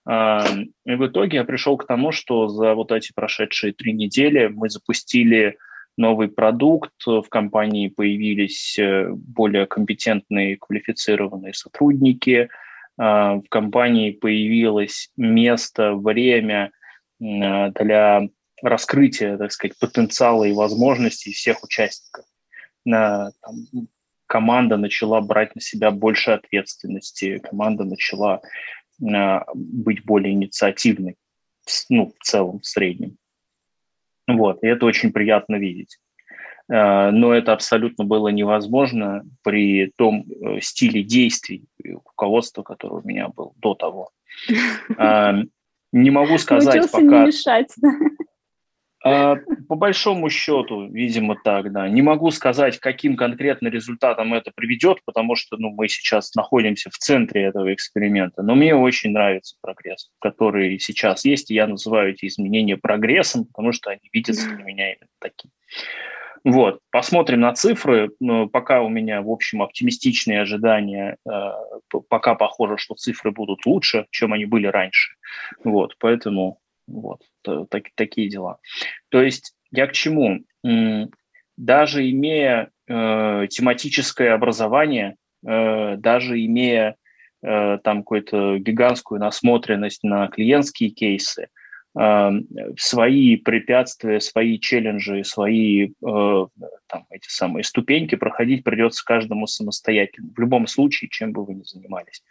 [0.05, 0.45] А,
[0.85, 4.69] и в итоге я пришел к тому, что за вот эти прошедшие три недели мы
[4.69, 5.57] запустили
[5.97, 12.49] новый продукт, в компании появились э, более компетентные, квалифицированные сотрудники–
[12.97, 16.71] в компании появилось место, время
[17.21, 18.27] а, для
[18.61, 22.25] раскрытия, так сказать, потенциала и возможностей всех участников.
[22.85, 23.31] Там,
[24.27, 28.41] команда начала брать на себя больше ответственности, команда начала
[29.01, 31.15] э, быть более инициативной,
[31.89, 33.17] ну, в целом, в среднем.
[34.27, 35.97] Вот, и это очень приятно видеть.
[36.69, 43.29] Э, но это абсолютно было невозможно при том э, стиле действий руководства, которое у меня
[43.29, 44.09] был до того.
[44.97, 45.43] Э,
[45.93, 47.01] не могу сказать пока...
[47.01, 49.37] не мешать, да?
[49.69, 51.87] По большому счету, видимо, так, да.
[51.87, 56.97] Не могу сказать, каким конкретно результатом это приведет, потому что ну, мы сейчас находимся в
[56.97, 58.43] центре этого эксперимента.
[58.43, 63.71] Но мне очень нравится прогресс, который сейчас есть, и я называю эти изменения прогрессом, потому
[63.71, 65.51] что они видятся для меня именно таким.
[66.43, 68.11] Вот, посмотрим на цифры.
[68.51, 71.17] Пока у меня, в общем, оптимистичные ожидания.
[71.29, 71.51] Э,
[72.09, 75.15] пока похоже, что цифры будут лучше, чем они были раньше.
[75.63, 78.59] Вот, поэтому вот так, такие дела.
[79.09, 80.39] То есть я к чему?
[81.57, 86.95] Даже имея э, тематическое образование, э, даже имея
[87.41, 91.47] э, там какую-то гигантскую насмотренность на клиентские кейсы,
[92.77, 96.45] свои препятствия, свои челленджи, свои э,
[96.87, 101.63] там, эти самые ступеньки проходить придется каждому самостоятельно, в любом случае, чем бы вы ни
[101.63, 102.23] занимались.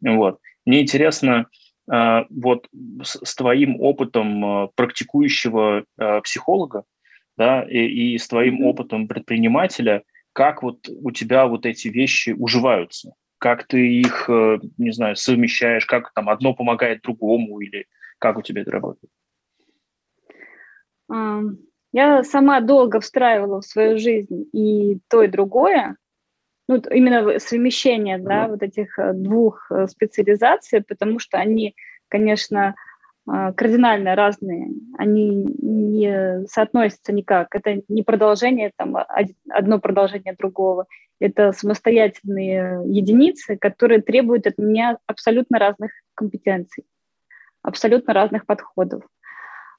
[0.00, 0.40] Вот.
[0.66, 1.46] Мне интересно,
[1.92, 2.68] э, вот
[3.02, 5.84] с, твоим опытом э, практикующего
[6.24, 6.84] психолога,
[7.36, 13.12] да, и, и с твоим опытом предпринимателя, как вот у тебя вот эти вещи уживаются?
[13.38, 14.28] Как ты их,
[14.78, 17.86] не знаю, совмещаешь, как там одно помогает другому или
[18.24, 19.10] как у тебя это работает?
[21.92, 25.96] Я сама долго встраивала в свою жизнь и то, и другое.
[26.66, 31.76] Ну, именно совмещение да, вот этих э, двух э, специализаций, потому что они,
[32.08, 32.74] конечно,
[33.28, 37.54] а, кардинально разные, они не соотносятся никак.
[37.54, 38.96] Это не продолжение, там,
[39.50, 40.86] одно продолжение другого.
[41.20, 46.86] Это самостоятельные единицы, которые требуют от меня абсолютно разных компетенций
[47.64, 49.02] абсолютно разных подходов.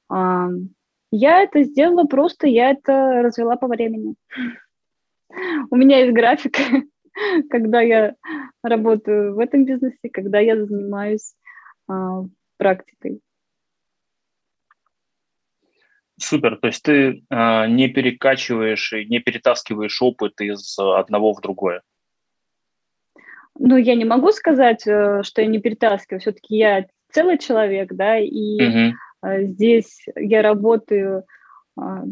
[0.10, 4.16] Я это сделала просто, я это развела по времени.
[5.70, 6.58] У меня есть график,
[7.50, 8.16] когда я
[8.62, 11.34] работаю в этом бизнесе, когда я занимаюсь
[11.88, 12.24] а,
[12.58, 13.22] практикой.
[16.18, 21.82] Супер, то есть ты э, не перекачиваешь и не перетаскиваешь опыт из одного в другое.
[23.60, 26.22] Ну, я не могу сказать, э, что я не перетаскиваю.
[26.22, 29.46] Все-таки я целый человек, да, и угу.
[29.48, 31.24] здесь я работаю
[31.80, 32.04] а,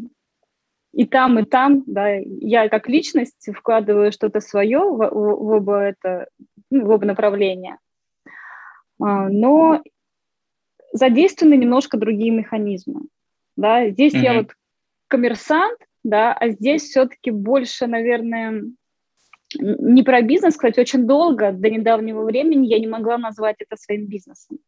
[0.94, 5.80] и там, и там, да, я как личность вкладываю что-то свое в, в, в оба
[5.82, 6.28] это,
[6.70, 7.78] ну, в оба направления,
[9.02, 9.82] а, но
[10.94, 13.02] задействованы немножко другие механизмы,
[13.58, 14.24] да, здесь mm-hmm.
[14.24, 14.52] я вот
[15.10, 18.64] коммерсант, да, а здесь все-таки больше, наверное,
[19.60, 24.08] не про бизнес, кстати, очень долго, до недавнего времени я не могла назвать это своим
[24.08, 24.60] бизнесом.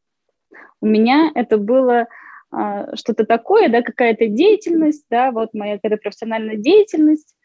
[0.82, 2.08] У меня это было
[2.52, 7.36] а, что-то такое, да, какая-то деятельность, да, вот моя какая-то профессиональная деятельность.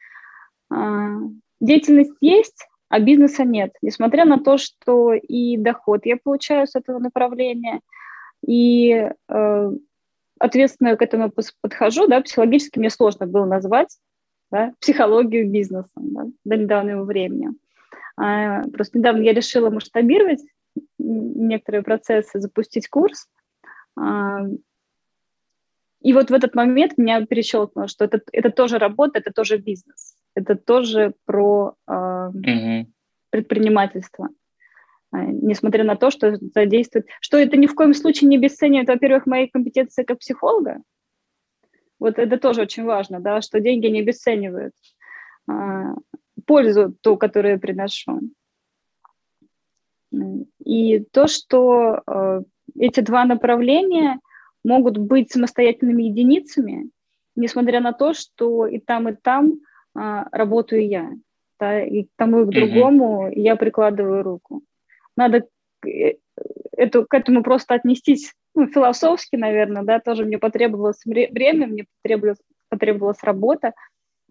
[0.73, 1.19] А,
[1.61, 3.73] деятельность есть, а бизнеса нет.
[3.83, 7.81] Несмотря на то, что и доход я получаю с этого направления,
[8.47, 9.73] и э,
[10.39, 13.97] ответственно к этому подхожу, да, психологически мне сложно было назвать
[14.51, 17.51] да, психологию бизнеса да, до недавнего времени.
[18.17, 20.41] А, просто недавно я решила масштабировать
[20.99, 23.29] некоторые процессы, запустить курс.
[23.97, 24.41] А,
[26.01, 30.17] и вот в этот момент меня перещелкнуло, что это, это тоже работа, это тоже бизнес,
[30.35, 32.87] это тоже про э, mm-hmm.
[33.29, 34.29] предпринимательство.
[35.13, 37.07] Э, несмотря на то, что задействует...
[37.21, 40.83] Что это ни в коем случае не обесценивает, во-первых, мои компетенции как психолога.
[41.99, 44.73] Вот это тоже очень важно, да, что деньги не обесценивают
[45.51, 45.53] э,
[46.47, 48.21] пользу ту, которую я приношу.
[50.71, 52.43] И то, что э,
[52.79, 54.21] эти два направления
[54.65, 56.91] могут быть самостоятельными единицами,
[57.37, 59.55] несмотря на то, что и там, и там
[59.99, 61.11] э, работаю я.
[61.59, 63.33] Да, и к тому, и к другому mm-hmm.
[63.35, 64.63] я прикладываю руку
[65.21, 65.47] надо
[65.87, 66.15] э,
[66.73, 72.39] эту, к этому просто отнестись ну, философски, наверное, да, тоже мне потребовалось время, мне потребовалась,
[72.69, 73.75] потребовалась работа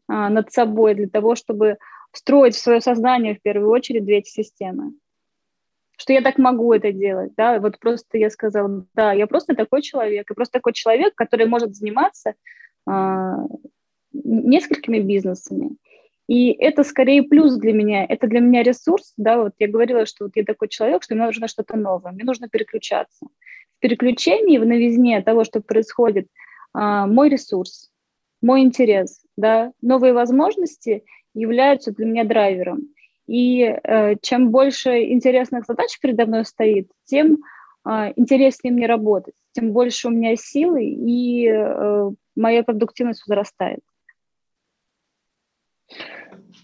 [0.08, 1.78] а, над собой для того, чтобы
[2.12, 4.94] встроить в свое сознание в первую очередь две эти системы.
[6.00, 9.82] Что я так могу это делать, да, вот просто я сказала, да, я просто такой
[9.82, 12.36] человек, я просто такой человек, который может заниматься
[12.88, 13.46] а,
[14.14, 15.72] несколькими бизнесами,
[16.30, 20.26] и это скорее плюс для меня, это для меня ресурс, да, вот я говорила, что
[20.26, 23.26] вот я такой человек, что мне нужно что-то новое, мне нужно переключаться.
[23.78, 26.28] В переключении, в новизне того, что происходит,
[26.74, 27.92] а, мой ресурс,
[28.42, 32.94] мой интерес, да, новые возможности являются для меня драйвером.
[33.30, 37.38] И э, чем больше интересных задач передо мной стоит, тем
[37.88, 43.82] э, интереснее мне работать, тем больше у меня силы, и э, моя продуктивность возрастает.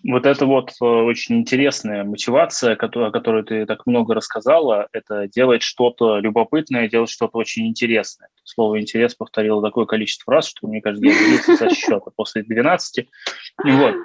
[0.08, 5.62] Вот это вот э, очень интересная мотивация, о которой ты так много рассказала, это делать
[5.62, 8.30] что-то любопытное, делать что-то очень интересное.
[8.44, 13.08] Слово «интерес» повторило такое количество раз, что, мне кажется, я со счета после 12.
[13.64, 13.96] Вот.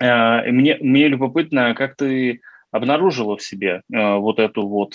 [0.00, 4.94] Э, мне, мне любопытно, как ты обнаружила в себе э, вот эту вот,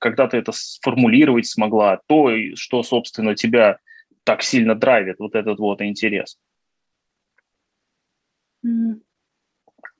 [0.00, 3.78] когда ты это сформулировать смогла, то, что, собственно, тебя
[4.24, 6.38] так сильно драйвит, вот этот вот интерес.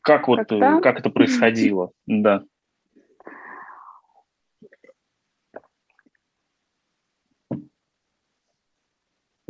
[0.02, 0.80] Как вот Когда?
[0.80, 1.90] как это происходило?
[2.06, 2.42] Да.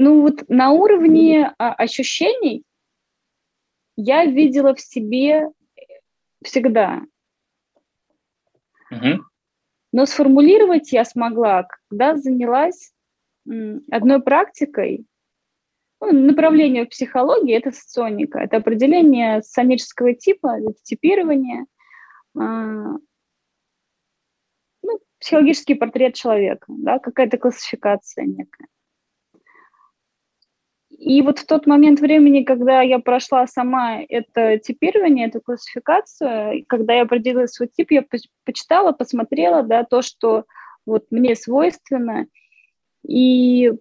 [0.03, 2.65] Ну вот на уровне а, ощущений
[4.01, 5.49] я видела в себе
[6.43, 7.03] всегда.
[8.91, 9.25] Угу.
[9.93, 12.93] Но сформулировать я смогла, когда занялась
[13.91, 15.07] одной практикой,
[16.01, 21.67] ну, направление в психологии– это соционика, это определение соционического типа, это типирование,
[22.39, 22.97] а,
[24.83, 28.67] ну, психологический портрет человека, да, какая-то классификация некая.
[31.01, 36.93] И вот в тот момент времени, когда я прошла сама это типирование, эту классификацию, когда
[36.93, 38.05] я определила свой тип, я
[38.45, 40.45] почитала, посмотрела, да, то, что
[40.85, 42.27] вот мне свойственно,
[43.03, 43.73] и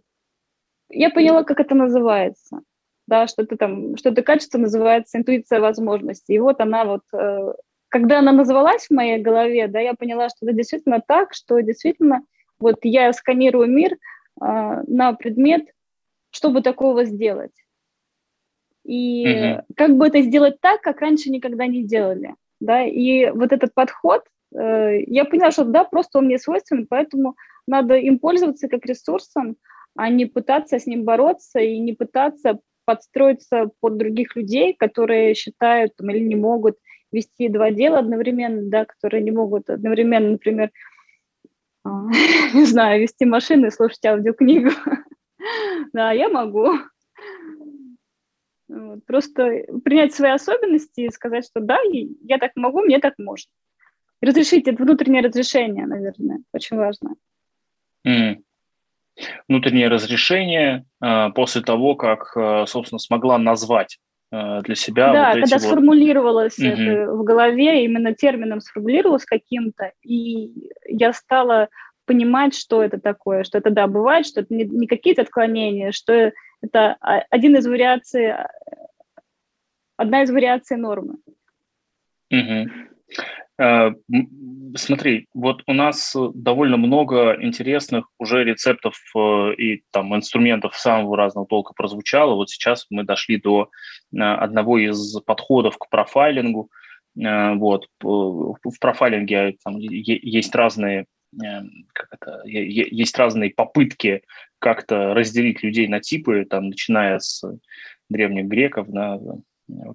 [0.89, 2.61] я поняла, как это называется,
[3.05, 6.35] да, что-то там, что-то качество называется интуиция возможностей.
[6.35, 7.53] И вот она вот, э,
[7.89, 12.21] когда она называлась в моей голове, да, я поняла, что это действительно так, что действительно
[12.59, 13.97] вот я сканирую мир э,
[14.39, 15.65] на предмет,
[16.31, 17.53] чтобы такого сделать.
[18.83, 19.63] И mm-hmm.
[19.75, 24.23] как бы это сделать так, как раньше никогда не делали, да, и вот этот подход,
[24.55, 27.35] э, я поняла, что да, просто он мне свойственен, поэтому
[27.67, 29.57] надо им пользоваться как ресурсом,
[29.95, 35.95] а не пытаться с ним бороться и не пытаться подстроиться под других людей, которые считают
[35.95, 36.77] там, или не могут
[37.11, 40.71] вести два дела одновременно, да, которые не могут одновременно, например,
[41.83, 42.07] а,
[42.53, 44.71] не знаю, вести машину и слушать аудиокнигу.
[45.93, 46.69] Да, я могу.
[49.07, 51.77] Просто принять свои особенности и сказать, что да,
[52.21, 53.51] я так могу, мне так можно.
[54.21, 57.15] Разрешить это внутреннее разрешение, наверное, очень важно.
[59.47, 63.97] внутреннее разрешение э, после того, как, э, собственно, смогла назвать
[64.31, 65.13] э, для себя.
[65.13, 65.61] Да, вот когда вот...
[65.61, 66.67] сформулировалось угу.
[66.67, 71.69] это в голове, именно термином сформулировалось каким-то, и я стала
[72.09, 76.31] понимать, что это такое, что это, да, бывает, что это не, не какие-то отклонения, что
[76.59, 76.97] это
[77.29, 78.33] один из вариаций,
[79.95, 81.17] одна из вариаций нормы.
[82.31, 82.69] Угу.
[84.75, 91.45] Смотри, вот у нас довольно много интересных уже рецептов э, и там инструментов самого разного
[91.45, 92.35] толка прозвучало.
[92.35, 93.69] Вот сейчас мы дошли до
[94.13, 96.69] э, одного из подходов к профайлингу.
[97.19, 101.05] Э, вот в профайлинге там есть разные
[101.93, 104.23] как это, есть разные попытки
[104.59, 107.43] как-то разделить людей на типы, там, начиная с
[108.09, 109.19] древних греков, да,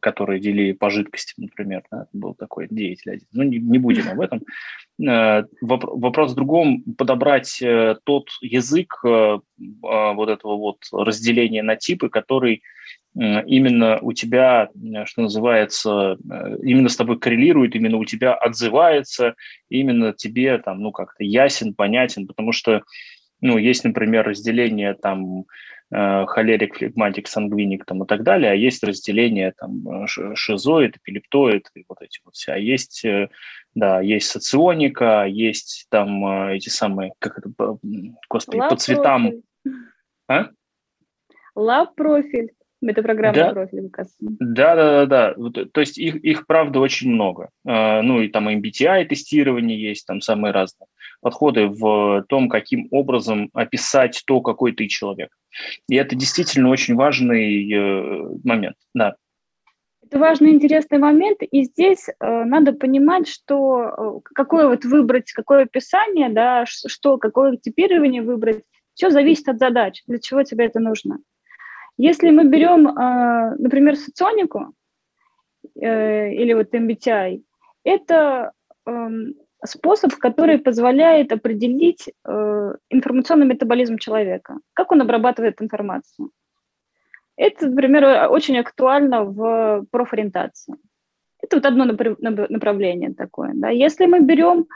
[0.01, 1.83] которые делили по жидкости, например.
[1.91, 3.27] Да, был такой деятель один.
[3.33, 4.43] Ну, не, не будем об этом.
[5.03, 6.83] Э, вопрос в другом.
[6.97, 9.39] Подобрать э, тот язык э,
[9.83, 12.63] а, вот этого вот разделения на типы, который
[13.15, 14.71] именно у тебя,
[15.05, 16.17] что называется,
[16.63, 19.35] именно с тобой коррелирует, именно у тебя отзывается,
[19.69, 22.83] именно тебе там, ну, как-то ясен, понятен, потому что,
[23.41, 25.45] ну, есть, например, разделение там
[25.97, 31.85] Э, холерик, флегматик, сангвиник там, и так далее, а есть разделение там, шизоид, эпилептоид и
[31.89, 32.53] вот эти вот все.
[32.53, 33.29] А есть, э,
[33.75, 37.49] да, есть соционика, есть там э, эти самые, как это,
[38.29, 39.35] господи, Лаб по цветам.
[40.27, 40.49] А?
[41.55, 42.47] Лаб-профиль.
[42.47, 43.51] Это программа да?
[43.53, 45.65] профиль, Да, да, да, да.
[45.73, 47.51] То есть их, их правда очень много.
[47.65, 50.87] Ну и там MBTI тестирование есть, там самые разные
[51.25, 55.31] подходы в том, каким образом описать то, какой ты человек.
[55.89, 59.17] И это действительно очень важный э, момент, да.
[60.03, 65.63] Это важный, интересный момент, и здесь э, надо понимать, что э, какое вот выбрать, какое
[65.63, 68.63] описание, да, что, какое типирование выбрать,
[68.93, 71.21] все зависит от задач, для чего тебе это нужно.
[71.97, 74.73] Если мы берем, э, например, соционику
[75.81, 77.43] э, или вот MBTI,
[77.85, 78.53] это
[78.87, 79.09] э,
[79.65, 86.31] способ, который позволяет определить э, информационный метаболизм человека, как он обрабатывает информацию.
[87.37, 90.75] Это, например, очень актуально в профориентации.
[91.43, 93.53] Это вот одно направление такое.
[93.55, 93.69] Да.
[93.69, 94.67] Если мы берем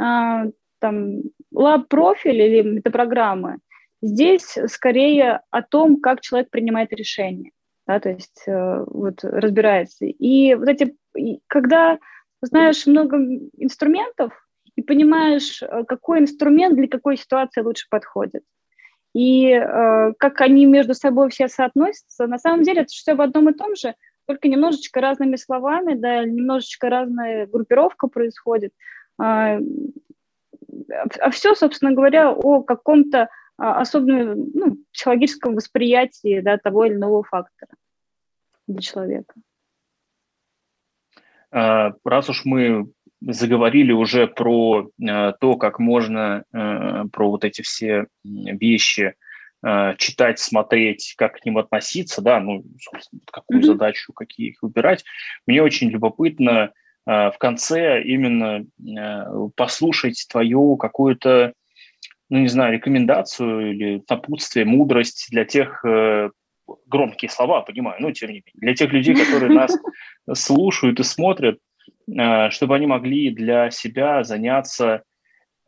[0.00, 3.58] э, там лаб-профиль или метапрограммы,
[4.02, 7.52] здесь скорее о том, как человек принимает решения,
[7.86, 10.04] да, то есть э, вот разбирается.
[10.04, 10.96] И вот эти,
[11.46, 11.98] когда
[12.42, 13.16] знаешь много
[13.56, 14.32] инструментов
[14.74, 18.42] и понимаешь, э, какой инструмент для какой ситуации лучше подходит.
[19.14, 23.50] И э, как они между собой все соотносятся, на самом деле это все в одном
[23.50, 23.94] и том же,
[24.26, 28.72] только немножечко разными словами, да, немножечко разная группировка происходит.
[29.20, 29.58] А,
[31.20, 33.28] а все, собственно говоря, о каком-то
[33.62, 37.70] а, особенном ну, психологическом восприятии да, того или иного фактора
[38.66, 39.34] для человека.
[41.52, 42.90] А, раз уж мы
[43.20, 49.14] заговорили уже про а, то, как можно про вот эти все вещи
[49.96, 53.66] читать, смотреть, как к ним относиться, да, ну, собственно, какую mm-hmm.
[53.66, 55.04] задачу, какие их выбирать.
[55.46, 56.72] Мне очень любопытно
[57.06, 58.66] в конце именно
[59.54, 61.52] послушать твою какую-то,
[62.32, 66.30] ну, не знаю, рекомендацию или напутствие, мудрость для тех э,
[66.86, 69.76] громкие слова, понимаю, но тем не менее, для тех людей, которые нас
[70.32, 71.58] слушают и смотрят,
[72.08, 75.02] э, чтобы они могли для себя заняться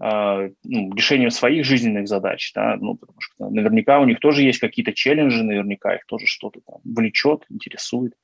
[0.03, 4.59] э, ну, решением своих жизненных задач, да, ну, потому что наверняка у них тоже есть
[4.59, 8.15] какие-то челленджи, наверняка их тоже что-то там влечет, интересует.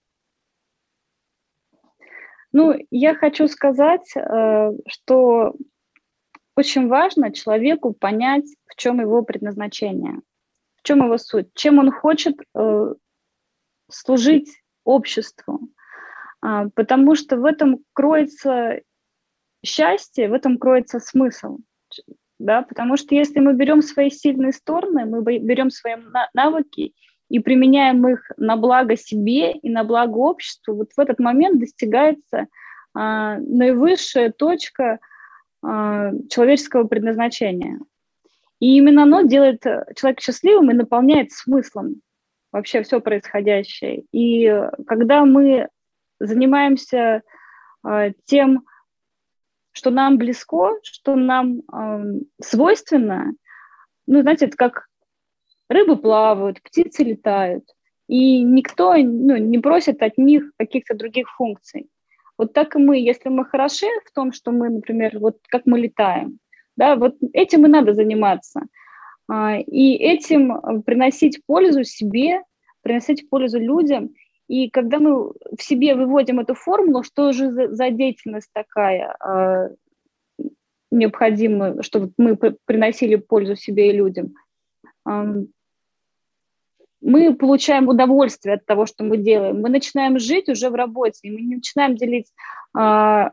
[2.53, 5.53] Ну, я хочу сказать, э, что
[6.61, 10.21] очень важно человеку понять, в чем его предназначение
[10.81, 11.49] в чем его суть?
[11.55, 12.95] Чем он хочет э,
[13.91, 15.61] служить обществу?
[16.41, 18.81] А, потому что в этом кроется
[19.65, 21.59] счастье, в этом кроется смысл.
[22.39, 22.63] Да?
[22.63, 25.97] Потому что если мы берем свои сильные стороны, мы берем свои
[26.33, 26.95] навыки
[27.29, 32.47] и применяем их на благо себе и на благо обществу, вот в этот момент достигается
[32.95, 34.99] а, наивысшая точка
[35.63, 37.81] человеческого предназначения.
[38.61, 42.03] И именно оно делает э, человека счастливым и наполняет смыслом
[42.53, 44.05] вообще все происходящее.
[44.13, 45.69] И э, когда мы
[46.21, 47.23] занимаемся
[47.87, 48.65] э, тем,
[49.73, 53.33] что нам близко, что нам э, свойственно,
[54.07, 54.87] ну, знаете, это как
[55.69, 57.65] рыбы плавают, птицы летают,
[58.09, 61.89] и никто ну, не просит от них каких-то других функций.
[62.41, 65.79] Вот так и мы, если мы хороши в том, что мы, например, вот как мы
[65.79, 66.39] летаем,
[66.75, 68.63] да, вот этим и надо заниматься.
[69.67, 72.43] и этим приносить пользу себе,
[72.81, 74.15] приносить пользу людям.
[74.49, 79.75] И когда мы в себе выводим эту формулу, что же за, деятельность такая э,
[80.91, 84.33] необходима, чтобы мы приносили пользу себе и людям,
[85.07, 85.45] э,
[87.01, 89.61] мы получаем удовольствие от того, что мы делаем.
[89.61, 92.27] Мы начинаем жить уже в работе, и мы не начинаем делить,
[92.79, 93.31] э,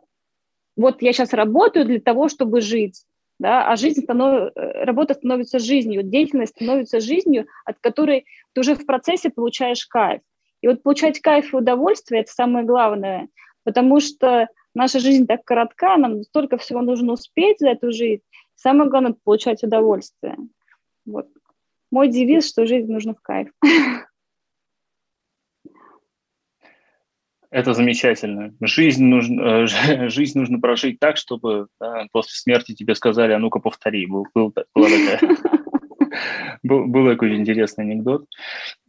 [0.77, 3.03] вот я сейчас работаю для того, чтобы жить,
[3.39, 4.51] да, а жизнь станов...
[4.55, 10.21] работа становится жизнью, деятельность становится жизнью, от которой ты уже в процессе получаешь кайф.
[10.61, 13.27] И вот получать кайф и удовольствие– это самое главное,
[13.63, 18.23] потому что наша жизнь так коротка, нам столько всего нужно успеть за эту жизнь.
[18.55, 20.37] Самое главное– получать удовольствие.
[21.05, 21.27] Вот.
[21.91, 23.49] Мой девиз, что жизнь нужно в кайф.
[27.49, 28.53] Это замечательно.
[28.59, 29.67] Жизнь нужно, э,
[30.09, 34.05] жизнь нужно прожить так, чтобы да, после смерти тебе сказали, а ну-ка повтори.
[34.05, 35.19] Был, был, была такая
[36.63, 38.25] был, был такой интересный анекдот.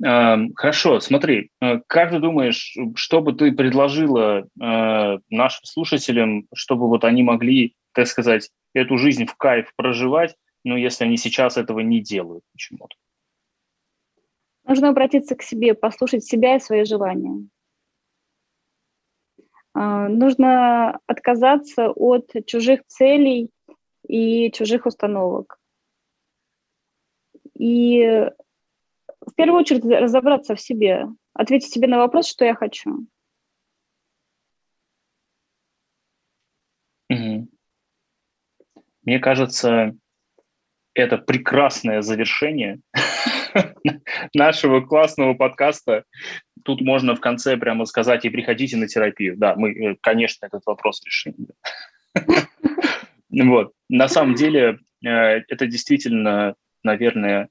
[0.01, 7.05] Хорошо, смотри, э, как ты думаешь, что бы ты предложила э, нашим слушателям, чтобы вот
[7.05, 10.35] они могли, так сказать, эту жизнь в кайф проживать,
[10.65, 12.97] но если они сейчас этого не делают почему-то?
[14.65, 17.49] Нужно обратиться к себе, послушать себя и свои желания.
[19.73, 23.51] А, нужно отказаться от чужих целей
[24.07, 25.59] и чужих установок.
[27.55, 28.31] И
[29.21, 33.07] в первую очередь разобраться в себе, ответить себе на вопрос, что я хочу.
[37.11, 37.49] Угу.
[39.03, 39.97] Мне кажется,
[41.03, 42.81] это прекрасное завершение
[44.35, 46.05] нашего классного подкаста.
[46.65, 49.37] Тут можно в конце прямо сказать и приходите на терапию.
[49.37, 51.35] Да, мы, э, конечно, этот вопрос решим.
[53.31, 53.73] Вот.
[53.91, 57.49] На самом деле, э, это действительно наверное,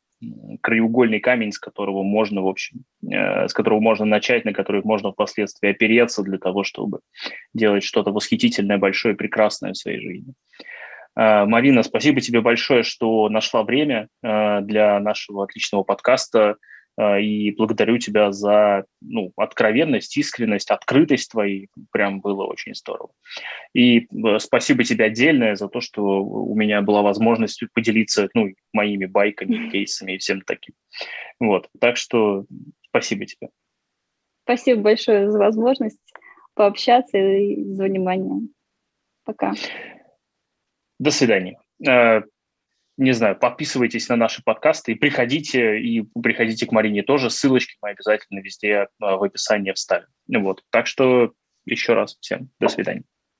[0.61, 5.11] краеугольный камень, с которого можно, в общем, э, с которого можно начать, на который можно
[5.11, 6.99] впоследствии опереться для того, чтобы
[7.53, 10.33] делать что-то восхитительное, большое, прекрасное в своей жизни.
[11.17, 16.57] Э, Марина, спасибо тебе большое, что нашла время э, для нашего отличного подкаста.
[16.99, 21.69] А, и благодарю тебя за ну, откровенность, искренность, открытость твоей.
[21.91, 23.11] Прям было очень здорово.
[23.73, 29.05] И э, спасибо тебе отдельное за то, что у меня была возможность поделиться ну, моими
[29.05, 30.73] байками, кейсами и всем таким.
[31.39, 31.69] Вот.
[31.79, 32.45] Так что
[32.89, 33.49] спасибо тебе.
[34.43, 35.99] Спасибо большое за возможность
[36.55, 38.47] пообщаться и за внимание.
[39.23, 39.53] Пока.
[40.99, 41.59] До свидания.
[41.87, 42.21] Э,
[42.97, 47.29] не знаю, подписывайтесь на наши подкасты и приходите, и приходите к Марине тоже.
[47.29, 50.07] Ссылочки мы обязательно везде а, в описании вставим.
[50.27, 50.63] Вот.
[50.71, 51.33] Так что
[51.65, 53.03] еще раз всем до свидания.